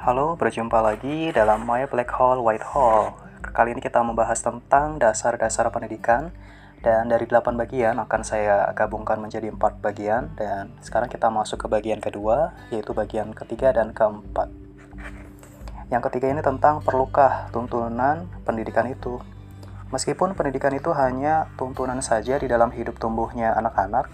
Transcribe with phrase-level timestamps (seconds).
[0.00, 3.12] Halo, berjumpa lagi dalam My Black Hole White Hole.
[3.44, 6.32] Kali ini kita membahas tentang dasar-dasar pendidikan
[6.80, 11.66] dan dari 8 bagian akan saya gabungkan menjadi 4 bagian dan sekarang kita masuk ke
[11.68, 14.48] bagian kedua yaitu bagian ketiga dan keempat.
[15.92, 19.20] Yang ketiga ini tentang perlukah tuntunan pendidikan itu.
[19.92, 24.08] Meskipun pendidikan itu hanya tuntunan saja di dalam hidup tumbuhnya anak-anak,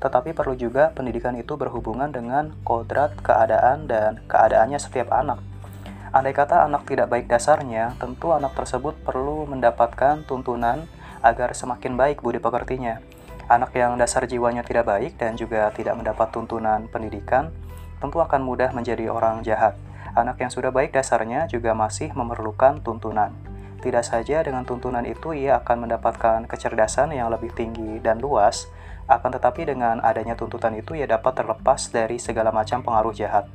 [0.00, 5.38] tetapi perlu juga pendidikan itu berhubungan dengan kodrat, keadaan, dan keadaannya setiap anak.
[6.10, 10.90] Andai kata anak tidak baik dasarnya, tentu anak tersebut perlu mendapatkan tuntunan
[11.22, 12.98] agar semakin baik budi pekertinya.
[13.46, 17.54] Anak yang dasar jiwanya tidak baik dan juga tidak mendapat tuntunan pendidikan,
[18.02, 19.78] tentu akan mudah menjadi orang jahat.
[20.16, 23.30] Anak yang sudah baik dasarnya juga masih memerlukan tuntunan.
[23.80, 28.66] Tidak saja dengan tuntunan itu ia akan mendapatkan kecerdasan yang lebih tinggi dan luas,
[29.10, 33.50] akan tetapi dengan adanya tuntutan itu ia dapat terlepas dari segala macam pengaruh jahat.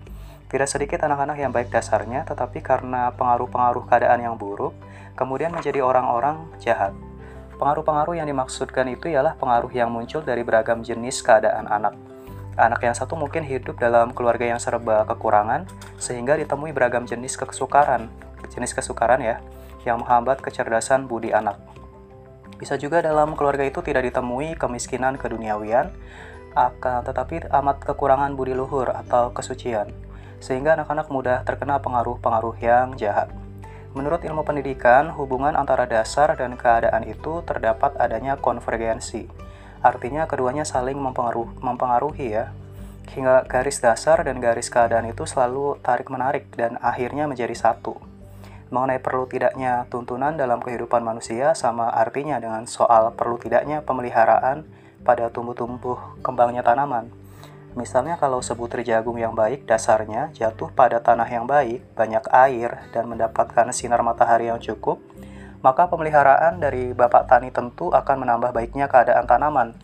[0.52, 4.75] Tidak sedikit anak-anak yang baik dasarnya, tetapi karena pengaruh-pengaruh keadaan yang buruk,
[5.16, 6.92] kemudian menjadi orang-orang jahat.
[7.56, 11.95] Pengaruh-pengaruh yang dimaksudkan itu ialah pengaruh yang muncul dari beragam jenis keadaan anak.
[12.59, 18.12] Anak yang satu mungkin hidup dalam keluarga yang serba kekurangan, sehingga ditemui beragam jenis kesukaran,
[18.52, 19.40] jenis kesukaran ya,
[19.88, 21.56] yang menghambat kecerdasan budi anak.
[22.56, 25.92] Bisa juga dalam keluarga itu tidak ditemui kemiskinan keduniawian,
[26.56, 29.92] akan tetapi amat kekurangan budi luhur atau kesucian,
[30.39, 33.28] sehingga anak-anak mudah terkena pengaruh-pengaruh yang jahat.
[33.92, 39.28] Menurut ilmu pendidikan, hubungan antara dasar dan keadaan itu terdapat adanya konvergensi.
[39.84, 42.52] Artinya keduanya saling mempengaruh, mempengaruhi ya.
[43.06, 48.14] Hingga garis dasar dan garis keadaan itu selalu tarik-menarik dan akhirnya menjadi satu
[48.76, 54.68] mengenai perlu tidaknya tuntunan dalam kehidupan manusia sama artinya dengan soal perlu tidaknya pemeliharaan
[55.08, 57.08] pada tumbuh-tumbuh kembangnya tanaman.
[57.80, 63.08] Misalnya kalau sebutir jagung yang baik dasarnya jatuh pada tanah yang baik, banyak air, dan
[63.08, 65.00] mendapatkan sinar matahari yang cukup,
[65.64, 69.75] maka pemeliharaan dari bapak tani tentu akan menambah baiknya keadaan tanaman.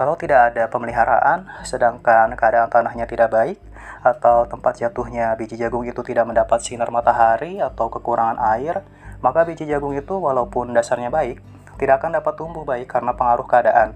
[0.00, 3.60] Kalau tidak ada pemeliharaan, sedangkan keadaan tanahnya tidak baik,
[4.00, 8.80] atau tempat jatuhnya biji jagung itu tidak mendapat sinar matahari atau kekurangan air,
[9.20, 11.44] maka biji jagung itu walaupun dasarnya baik,
[11.76, 13.92] tidak akan dapat tumbuh baik karena pengaruh keadaan.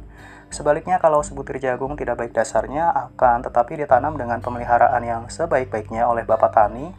[0.52, 6.28] Sebaliknya kalau sebutir jagung tidak baik dasarnya akan tetapi ditanam dengan pemeliharaan yang sebaik-baiknya oleh
[6.28, 6.92] bapak tani,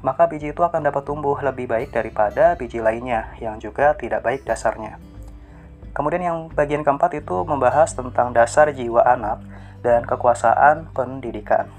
[0.00, 4.48] maka biji itu akan dapat tumbuh lebih baik daripada biji lainnya yang juga tidak baik
[4.48, 4.96] dasarnya.
[5.92, 9.42] Kemudian yang bagian keempat itu membahas tentang dasar jiwa anak
[9.82, 11.70] dan kekuasaan pendidikan.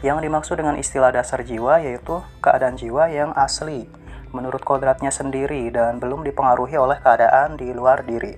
[0.00, 3.84] Yang dimaksud dengan istilah dasar jiwa yaitu keadaan jiwa yang asli,
[4.32, 8.32] menurut kodratnya sendiri dan belum dipengaruhi oleh keadaan di luar diri.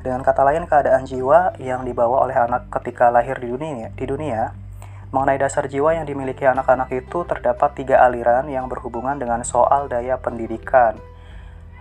[0.00, 4.54] Dengan kata lain, keadaan jiwa yang dibawa oleh anak ketika lahir di dunia, di dunia
[5.10, 10.18] mengenai dasar jiwa yang dimiliki anak-anak itu terdapat tiga aliran yang berhubungan dengan soal daya
[10.18, 10.98] pendidikan,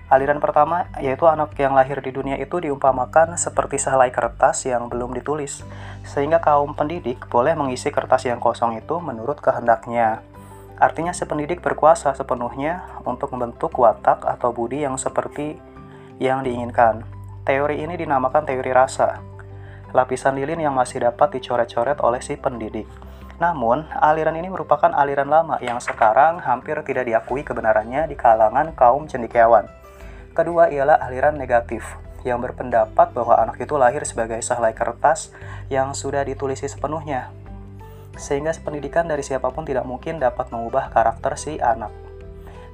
[0.06, 5.18] Aliran pertama yaitu anak yang lahir di dunia itu diumpamakan seperti sehelai kertas yang belum
[5.18, 5.66] ditulis,
[6.06, 10.22] sehingga kaum pendidik boleh mengisi kertas yang kosong itu menurut kehendaknya.
[10.78, 15.58] Artinya si pendidik berkuasa sepenuhnya untuk membentuk watak atau budi yang seperti
[16.22, 17.02] yang diinginkan.
[17.42, 19.18] Teori ini dinamakan teori rasa.
[19.90, 22.86] Lapisan lilin yang masih dapat dicoret-coret oleh si pendidik.
[23.42, 29.08] Namun, aliran ini merupakan aliran lama yang sekarang hampir tidak diakui kebenarannya di kalangan kaum
[29.08, 29.85] cendekiawan.
[30.36, 31.96] Kedua ialah aliran negatif,
[32.28, 35.32] yang berpendapat bahwa anak itu lahir sebagai sehelai kertas
[35.72, 37.32] yang sudah ditulisi sepenuhnya.
[38.20, 41.94] Sehingga pendidikan dari siapa pun tidak mungkin dapat mengubah karakter si anak.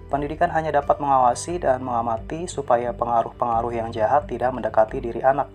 [0.10, 5.48] Pendidikan hanya dapat mengawasi dan mengamati supaya pengaruh-pengaruh yang jahat tidak mendekati diri anak.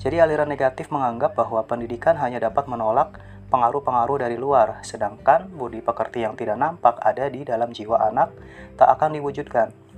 [0.00, 3.20] Jadi aliran negatif menganggap bahwa pendidikan hanya dapat menolak
[3.52, 8.32] pengaruh-pengaruh dari luar, sedangkan budi pekerti yang tidak nampak ada di dalam jiwa anak
[8.80, 9.91] tak akan diwujudkan.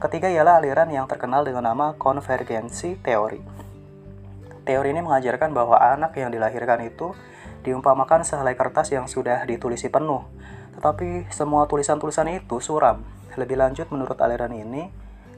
[0.00, 3.36] Ketiga ialah aliran yang terkenal dengan nama konvergensi teori.
[4.64, 7.12] Teori ini mengajarkan bahwa anak yang dilahirkan itu
[7.60, 10.24] diumpamakan sehelai kertas yang sudah ditulisi penuh.
[10.80, 13.04] Tetapi semua tulisan-tulisan itu suram.
[13.36, 14.88] Lebih lanjut menurut aliran ini,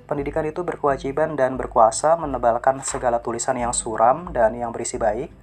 [0.06, 5.34] pendidikan itu berkewajiban dan berkuasa menebalkan segala tulisan yang suram dan yang berisi baik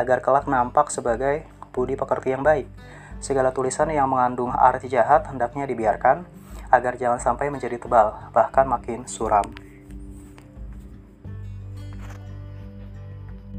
[0.00, 1.44] agar kelak nampak sebagai
[1.76, 2.72] budi pekerti yang baik.
[3.20, 6.24] Segala tulisan yang mengandung arti jahat hendaknya dibiarkan
[6.72, 9.44] agar jangan sampai menjadi tebal, bahkan makin suram.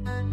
[0.04, 0.33] thank you